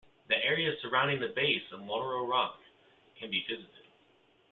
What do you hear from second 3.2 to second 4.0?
be visited.